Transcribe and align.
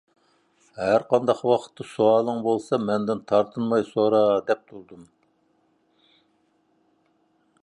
«ھەر 0.77 1.03
قانداق 1.11 1.43
ۋاقىتتا 1.49 1.85
سوئالىڭ 1.89 2.41
بولسا، 2.49 2.81
مەندىن 2.87 3.23
تارتىنماي 3.33 3.87
سورا» 3.93 4.25
دەپ 4.51 4.67
تۇردۇم. 4.73 5.07